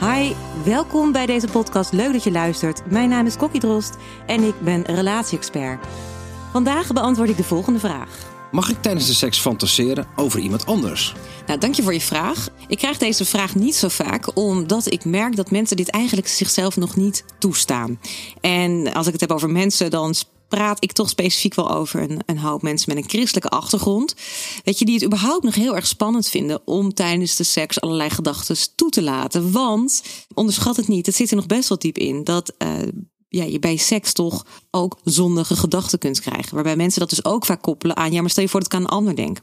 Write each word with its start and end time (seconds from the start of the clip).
Hi, 0.00 0.32
welkom 0.64 1.12
bij 1.12 1.26
deze 1.26 1.46
podcast. 1.46 1.92
Leuk 1.92 2.12
dat 2.12 2.24
je 2.24 2.30
luistert. 2.30 2.90
Mijn 2.90 3.08
naam 3.08 3.26
is 3.26 3.36
Kokkie 3.36 3.60
Drost 3.60 3.96
en 4.26 4.42
ik 4.42 4.60
ben 4.60 4.82
relatie-expert. 4.82 5.86
Vandaag 6.52 6.92
beantwoord 6.92 7.28
ik 7.28 7.36
de 7.36 7.44
volgende 7.44 7.78
vraag. 7.78 8.08
Mag 8.52 8.70
ik 8.70 8.82
tijdens 8.82 9.06
de 9.06 9.14
seks 9.14 9.38
fantaseren 9.38 10.06
over 10.16 10.40
iemand 10.40 10.66
anders? 10.66 11.14
Nou, 11.46 11.58
dank 11.58 11.74
je 11.74 11.82
voor 11.82 11.92
je 11.92 12.00
vraag. 12.00 12.48
Ik 12.68 12.78
krijg 12.78 12.98
deze 12.98 13.24
vraag 13.24 13.54
niet 13.54 13.74
zo 13.74 13.88
vaak, 13.88 14.36
omdat 14.36 14.92
ik 14.92 15.04
merk 15.04 15.36
dat 15.36 15.50
mensen 15.50 15.76
dit 15.76 15.90
eigenlijk 15.90 16.28
zichzelf 16.28 16.76
nog 16.76 16.96
niet 16.96 17.24
toestaan. 17.38 18.00
En 18.40 18.92
als 18.92 19.06
ik 19.06 19.12
het 19.12 19.20
heb 19.20 19.32
over 19.32 19.50
mensen, 19.50 19.90
dan 19.90 20.14
praat 20.48 20.84
ik 20.84 20.92
toch 20.92 21.08
specifiek 21.08 21.54
wel 21.54 21.70
over 21.70 22.02
een, 22.02 22.20
een 22.26 22.38
hoop 22.38 22.62
mensen 22.62 22.94
met 22.94 23.04
een 23.04 23.10
christelijke 23.10 23.48
achtergrond. 23.48 24.14
Weet 24.64 24.78
je, 24.78 24.84
die 24.84 24.94
het 24.94 25.04
überhaupt 25.04 25.44
nog 25.44 25.54
heel 25.54 25.76
erg 25.76 25.86
spannend 25.86 26.28
vinden 26.28 26.60
om 26.64 26.94
tijdens 26.94 27.36
de 27.36 27.44
seks 27.44 27.80
allerlei 27.80 28.10
gedachten 28.10 28.56
toe 28.74 28.90
te 28.90 29.02
laten. 29.02 29.52
Want, 29.52 30.02
onderschat 30.34 30.76
het 30.76 30.88
niet, 30.88 31.06
het 31.06 31.14
zit 31.14 31.30
er 31.30 31.36
nog 31.36 31.46
best 31.46 31.68
wel 31.68 31.78
diep 31.78 31.98
in, 31.98 32.24
dat 32.24 32.52
uh, 32.58 32.70
ja, 33.28 33.44
je 33.44 33.58
bij 33.58 33.76
seks 33.76 34.12
toch 34.12 34.46
ook 34.70 34.98
zondige 35.04 35.56
gedachten 35.56 35.98
kunt 35.98 36.20
krijgen. 36.20 36.54
Waarbij 36.54 36.76
mensen 36.76 37.00
dat 37.00 37.10
dus 37.10 37.24
ook 37.24 37.46
vaak 37.46 37.62
koppelen 37.62 37.96
aan, 37.96 38.12
ja, 38.12 38.20
maar 38.20 38.30
stel 38.30 38.42
je 38.42 38.48
voor 38.48 38.60
dat 38.60 38.72
ik 38.72 38.78
aan 38.78 38.84
een 38.84 38.88
ander 38.88 39.16
denk. 39.16 39.38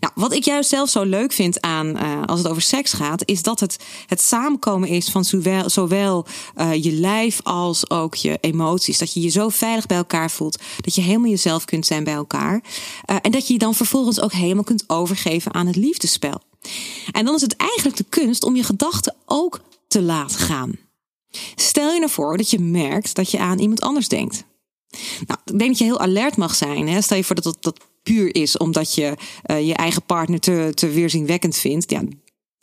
Nou, 0.00 0.12
wat 0.14 0.32
ik 0.32 0.44
juist 0.44 0.68
zelf 0.68 0.90
zo 0.90 1.02
leuk 1.02 1.32
vind 1.32 1.60
aan 1.60 1.86
uh, 1.86 2.22
als 2.24 2.38
het 2.38 2.48
over 2.48 2.62
seks 2.62 2.92
gaat, 2.92 3.22
is 3.24 3.42
dat 3.42 3.60
het 3.60 3.76
het 4.06 4.20
samenkomen 4.20 4.88
is 4.88 5.08
van 5.08 5.24
zowel, 5.66 6.26
uh, 6.56 6.74
je 6.84 6.92
lijf 6.92 7.40
als 7.42 7.90
ook 7.90 8.14
je 8.14 8.38
emoties. 8.40 8.98
Dat 8.98 9.12
je 9.12 9.20
je 9.20 9.28
zo 9.28 9.48
veilig 9.48 9.86
bij 9.86 9.96
elkaar 9.96 10.30
voelt, 10.30 10.58
dat 10.80 10.94
je 10.94 11.00
helemaal 11.00 11.30
jezelf 11.30 11.64
kunt 11.64 11.86
zijn 11.86 12.04
bij 12.04 12.14
elkaar. 12.14 12.62
Uh, 13.10 13.16
en 13.22 13.30
dat 13.30 13.46
je 13.46 13.52
je 13.52 13.58
dan 13.58 13.74
vervolgens 13.74 14.20
ook 14.20 14.32
helemaal 14.32 14.64
kunt 14.64 14.84
overgeven 14.86 15.54
aan 15.54 15.66
het 15.66 15.76
liefdespel. 15.76 16.40
En 17.12 17.24
dan 17.24 17.34
is 17.34 17.40
het 17.40 17.56
eigenlijk 17.56 17.96
de 17.96 18.06
kunst 18.08 18.44
om 18.44 18.56
je 18.56 18.62
gedachten 18.62 19.14
ook 19.24 19.60
te 19.88 20.02
laten 20.02 20.38
gaan. 20.38 20.72
Stel 21.54 21.92
je 21.92 21.98
nou 21.98 22.10
voor 22.10 22.36
dat 22.36 22.50
je 22.50 22.58
merkt 22.58 23.14
dat 23.14 23.30
je 23.30 23.38
aan 23.38 23.58
iemand 23.58 23.80
anders 23.80 24.08
denkt. 24.08 24.44
Nou, 25.26 25.40
ik 25.44 25.58
denk 25.58 25.70
dat 25.70 25.78
je 25.78 25.84
heel 25.84 26.00
alert 26.00 26.36
mag 26.36 26.54
zijn. 26.54 26.88
Hè? 26.88 27.00
Stel 27.00 27.16
je 27.16 27.24
voor 27.24 27.34
dat 27.34 27.44
dat, 27.44 27.56
dat 27.60 27.80
puur 28.06 28.34
is 28.34 28.56
omdat 28.56 28.94
je 28.94 29.14
uh, 29.50 29.66
je 29.66 29.74
eigen 29.74 30.02
partner 30.02 30.40
te, 30.40 30.70
te 30.74 30.88
weerzinwekkend 30.88 31.56
vindt. 31.56 31.90
Ja, 31.90 32.02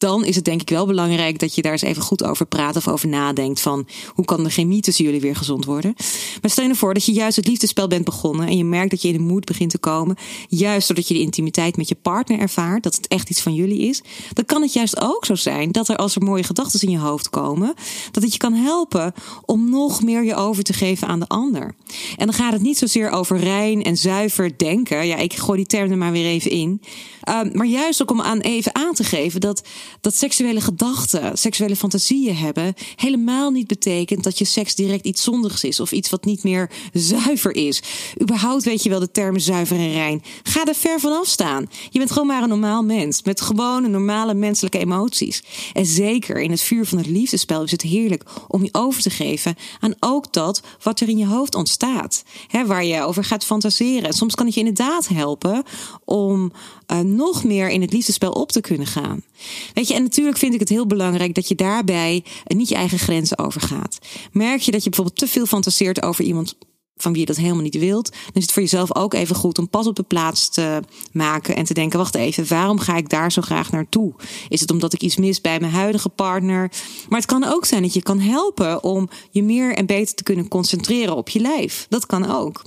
dan 0.04 0.26
is 0.26 0.36
het 0.36 0.46
denk 0.46 0.62
ik 0.62 0.70
wel 0.70 0.86
belangrijk 0.86 1.40
dat 1.40 1.56
je 1.56 1.62
daar 1.62 1.72
eens 1.72 1.82
even 1.82 2.02
goed 2.02 2.24
over 2.24 2.46
praat 2.46 2.76
of 2.76 2.88
over 2.88 3.08
nadenkt 3.08 3.60
van 3.60 3.88
hoe 4.08 4.26
kan 4.26 4.44
de 4.44 4.50
chemie 4.50 4.82
tussen 4.82 5.06
jullie 5.06 5.22
weer 5.22 5.36
gezond 5.36 5.66
worden. 5.66 5.94
Maar 6.42 6.52
stel 6.52 6.64
je 6.64 6.70
nou 6.70 6.78
voor 6.80 6.94
dat 6.94 7.06
je 7.06 7.12
juist 7.12 7.36
het 7.36 7.48
liefdespel 7.48 7.88
bent 7.88 8.06
begonnen 8.06 8.48
en 8.48 8.58
je 8.58 8.64
merkt 8.64 8.92
dat 8.92 9.02
je 9.02 9.08
in 9.08 9.14
de 9.14 9.20
moed 9.20 9.46
begint 9.46 9.70
te 9.70 9.78
komen, 9.78 10.16
juist 10.48 10.88
doordat 10.88 11.08
je 11.08 11.14
de 11.14 11.20
intimiteit 11.20 11.78
met 11.78 11.88
je 11.88 11.96
partner 11.96 12.40
ervaart, 12.40 12.84
dat 12.84 12.96
het 12.96 13.08
echt 13.08 13.30
iets 13.30 13.42
van 13.42 13.54
jullie 13.54 13.80
is, 13.80 14.02
dan 14.34 14.46
kan 14.46 14.62
het 14.62 14.74
juist 14.74 15.02
ook 15.02 15.26
zo 15.26 15.36
zijn 15.36 15.72
dat 15.72 15.90
er 15.90 15.96
als 15.96 16.16
er 16.16 16.24
mooie 16.24 16.44
gedachten 16.44 16.80
in 16.80 16.90
je 16.90 17.00
hoofd 17.00 17.30
komen, 17.30 17.74
dat 18.12 18.24
het 18.24 18.32
je 18.32 18.40
kan 18.40 18.54
helpen 18.54 19.14
om 19.46 19.70
nog 19.70 20.02
meer 20.02 20.24
je 20.24 20.36
over 20.36 20.64
te 20.64 20.74
geven 20.74 21.08
aan 21.08 21.20
de 21.20 21.28
ander. 21.28 21.76
En 22.18 22.26
dan 22.26 22.36
gaat 22.36 22.54
het 22.54 22.62
niet 22.62 22.78
zozeer 22.78 23.10
over 23.10 23.38
rein 23.38 23.84
en 23.84 23.98
zuiver 23.98 24.58
denken. 24.58 25.08
Ja, 25.08 25.16
ik 25.16 25.34
gooi 25.34 25.58
die 25.58 25.68
term 25.68 25.92
er 25.92 25.98
maar 25.98 26.12
weer 26.12 26.26
even 26.26 26.52
in. 26.52 26.82
Um, 27.30 27.50
maar 27.54 27.66
juist 27.66 28.02
ook 28.02 28.12
om 28.12 28.22
aan 28.22 28.40
even 28.40 28.76
aan 28.76 28.94
te 28.94 29.04
geven 29.04 29.42
dat 29.42 29.64
dat 30.02 30.16
seksuele 30.16 30.62
gedachten, 30.62 31.38
seksuele 31.38 31.76
fantasieën 31.76 32.36
hebben, 32.36 32.74
helemaal 32.96 33.52
niet 33.52 33.68
betekent 33.68 34.24
dat 34.24 34.38
je 34.38 34.46
seks 34.46 34.76
direct 34.76 35.06
iets 35.06 35.24
zondigs 35.24 35.64
is 35.64 35.80
of 35.80 35.92
iets 35.92 36.10
wat 36.10 36.26
niet 36.26 36.44
meer 36.44 36.72
zuiver 36.94 37.56
is. 37.56 37.82
Überhaupt 38.22 38.64
weet 38.64 38.84
je 38.84 38.90
wel 38.90 39.00
de 39.00 39.12
termen 39.12 39.42
zuiver 39.42 39.78
en 39.78 39.92
rein. 39.92 40.24
Ga 40.44 40.66
er 40.66 40.76
ver 40.76 41.00
vanaf 41.00 41.28
staan. 41.28 41.70
Je 41.90 42.00
bent 42.00 42.12
gewoon 42.12 42.28
maar 42.28 42.44
een 42.44 42.50
normaal 42.50 42.84
mens 42.84 43.24
met 43.24 43.42
gewone 43.42 43.88
normale 43.88 44.34
menselijke 44.34 44.80
emoties. 44.80 45.44
En 45.74 45.86
zeker 45.86 46.42
in 46.42 46.52
het 46.52 46.62
vuur 46.62 46.86
van 46.86 46.98
het 46.98 47.08
liefdespel 47.08 47.64
is 47.64 47.72
het 47.72 47.82
heerlijk 47.82 48.24
om 48.48 48.64
je 48.64 48.70
over 48.72 49.02
te 49.02 49.10
geven 49.10 49.56
aan 49.80 49.96
ook 50.00 50.34
dat 50.34 50.62
wat 50.82 51.00
er 51.00 51.10
in 51.10 51.18
je 51.18 51.26
hoofd 51.26 51.56
ontstaat. 51.56 52.24
Waar 52.66 52.86
je 52.86 53.02
over 53.02 53.24
gaat 53.24 53.46
fantaseren. 53.46 54.04
En 54.04 54.14
soms 54.14 54.36
kan 54.36 54.46
het 54.46 54.54
je 54.54 54.60
inderdaad 54.60 55.08
helpen 55.08 55.64
om 56.06 56.52
uh, 56.88 57.00
nog 57.00 57.44
meer 57.44 57.70
in 57.70 57.82
het 57.82 57.94
liefdespel 57.94 58.32
op 58.32 58.52
te 58.52 58.62
kunnen 58.62 58.88
gaan. 58.88 59.24
Weet 59.74 59.88
je, 59.88 59.94
en 59.94 60.04
natuurlijk 60.04 60.38
vind 60.38 60.54
ik 60.54 60.60
het 60.60 60.70
heel 60.70 60.88
belangrijk 60.88 61.36
dat 61.36 61.48
je 61.48 61.56
daarbij 61.56 62.24
niet 62.44 62.70
je 62.70 62.76
eigen 62.76 63.00
grenzen 63.00 63.38
overgaat. 63.38 63.98
Merk 64.32 64.62
je 64.62 64.72
dat 64.72 64.84
je 64.84 64.90
bijvoorbeeld 64.90 65.20
te 65.20 65.28
veel 65.28 65.46
fantaseert 65.46 66.02
over 66.02 66.24
iemand 66.24 66.56
van 66.98 67.12
wie 67.12 67.22
je 67.22 67.28
dat 67.28 67.38
helemaal 67.38 67.62
niet 67.62 67.78
wilt, 67.78 68.12
dan 68.12 68.34
is 68.34 68.42
het 68.42 68.52
voor 68.52 68.62
jezelf 68.62 68.96
ook 68.96 69.14
even 69.14 69.36
goed 69.36 69.58
om 69.58 69.70
pas 69.70 69.88
op 69.88 69.96
de 69.96 70.04
plaats 70.04 70.50
te 70.50 70.80
maken 71.12 71.56
en 71.56 71.66
te 71.66 71.74
denken: 71.74 72.00
wacht 72.00 72.16
even, 72.16 72.48
waarom 72.48 72.80
ga 72.80 72.96
ik 72.96 73.10
daar 73.10 73.32
zo 73.32 73.42
graag 73.42 73.72
naartoe? 73.72 74.14
Is 74.50 74.60
het 74.60 74.72
omdat 74.72 74.94
ik 74.94 75.02
iets 75.02 75.18
mis 75.18 75.42
bij 75.42 75.60
mijn 75.60 75.72
huidige 75.72 76.10
partner? 76.10 76.72
Maar 77.10 77.20
het 77.20 77.30
kan 77.30 77.44
ook 77.44 77.66
zijn 77.66 77.82
dat 77.82 77.94
je 77.94 78.04
kan 78.04 78.20
helpen 78.20 78.84
om 78.84 79.10
je 79.32 79.44
meer 79.44 79.76
en 79.76 79.86
beter 79.86 80.16
te 80.16 80.24
kunnen 80.24 80.48
concentreren 80.48 81.16
op 81.16 81.30
je 81.30 81.40
lijf. 81.40 81.86
Dat 81.90 82.06
kan 82.06 82.32
ook. 82.32 82.62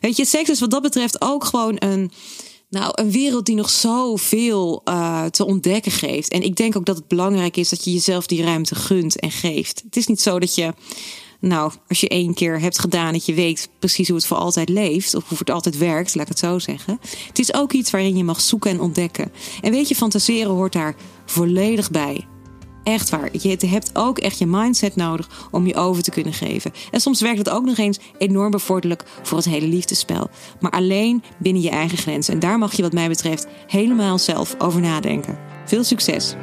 Weet 0.00 0.16
je, 0.16 0.24
seks 0.24 0.48
is 0.48 0.60
wat 0.60 0.70
dat 0.70 0.82
betreft 0.82 1.20
ook 1.20 1.44
gewoon 1.44 1.76
een 1.78 2.10
nou, 2.70 2.92
een 2.94 3.10
wereld 3.10 3.46
die 3.46 3.54
nog 3.54 3.70
zoveel 3.70 4.82
uh, 4.84 5.24
te 5.24 5.46
ontdekken 5.46 5.92
geeft. 5.92 6.32
En 6.32 6.42
ik 6.42 6.56
denk 6.56 6.76
ook 6.76 6.84
dat 6.84 6.96
het 6.96 7.08
belangrijk 7.08 7.56
is 7.56 7.68
dat 7.68 7.84
je 7.84 7.92
jezelf 7.92 8.26
die 8.26 8.42
ruimte 8.42 8.74
gunt 8.74 9.18
en 9.18 9.30
geeft. 9.30 9.82
Het 9.84 9.96
is 9.96 10.06
niet 10.06 10.20
zo 10.20 10.38
dat 10.38 10.54
je, 10.54 10.74
nou, 11.40 11.72
als 11.88 12.00
je 12.00 12.08
één 12.08 12.34
keer 12.34 12.60
hebt 12.60 12.78
gedaan, 12.78 13.12
dat 13.12 13.26
je 13.26 13.34
weet 13.34 13.68
precies 13.78 14.08
hoe 14.08 14.16
het 14.16 14.26
voor 14.26 14.36
altijd 14.36 14.68
leeft. 14.68 15.14
Of 15.14 15.28
hoe 15.28 15.38
het 15.38 15.50
altijd 15.50 15.78
werkt, 15.78 16.14
laat 16.14 16.22
ik 16.22 16.28
het 16.28 16.38
zo 16.38 16.58
zeggen. 16.58 16.98
Het 17.26 17.38
is 17.38 17.54
ook 17.54 17.72
iets 17.72 17.90
waarin 17.90 18.16
je 18.16 18.24
mag 18.24 18.40
zoeken 18.40 18.70
en 18.70 18.80
ontdekken. 18.80 19.32
En 19.60 19.72
weet 19.72 19.88
je, 19.88 19.94
fantaseren 19.94 20.52
hoort 20.52 20.72
daar 20.72 20.96
volledig 21.26 21.90
bij. 21.90 22.26
Echt 22.82 23.10
waar. 23.10 23.28
Je 23.32 23.66
hebt 23.66 23.90
ook 23.92 24.18
echt 24.18 24.38
je 24.38 24.46
mindset 24.46 24.96
nodig 24.96 25.48
om 25.50 25.66
je 25.66 25.74
over 25.74 26.02
te 26.02 26.10
kunnen 26.10 26.32
geven. 26.32 26.72
En 26.90 27.00
soms 27.00 27.20
werkt 27.20 27.38
het 27.38 27.50
ook 27.50 27.64
nog 27.64 27.78
eens 27.78 27.98
enorm 28.18 28.50
bevorderlijk 28.50 29.04
voor 29.22 29.36
het 29.36 29.46
hele 29.46 29.66
liefdespel. 29.66 30.30
Maar 30.60 30.70
alleen 30.70 31.22
binnen 31.38 31.62
je 31.62 31.70
eigen 31.70 31.98
grenzen. 31.98 32.34
En 32.34 32.40
daar 32.40 32.58
mag 32.58 32.72
je 32.72 32.82
wat 32.82 32.92
mij 32.92 33.08
betreft 33.08 33.46
helemaal 33.66 34.18
zelf 34.18 34.54
over 34.58 34.80
nadenken. 34.80 35.38
Veel 35.64 35.84
succes! 35.84 36.34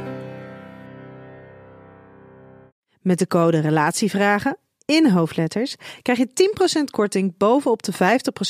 Met 3.02 3.20
de 3.20 3.28
code 3.28 3.60
RELATIEVRAGEN 3.60 4.58
in 4.88 5.10
hoofdletters 5.10 5.76
krijg 6.02 6.20
je 6.20 6.30
10% 6.80 6.84
korting 6.84 7.38
bovenop 7.38 7.84
de 7.84 7.94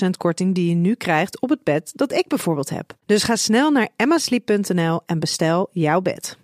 50% 0.05 0.09
korting 0.17 0.55
die 0.55 0.69
je 0.69 0.75
nu 0.75 0.95
krijgt 0.95 1.41
op 1.41 1.49
het 1.49 1.63
bed 1.63 1.91
dat 1.95 2.11
ik 2.11 2.27
bijvoorbeeld 2.27 2.69
heb. 2.69 2.93
Dus 3.05 3.23
ga 3.23 3.35
snel 3.35 3.71
naar 3.71 3.89
emmasleep.nl 3.95 5.01
en 5.05 5.19
bestel 5.19 5.69
jouw 5.71 6.01
bed. 6.01 6.37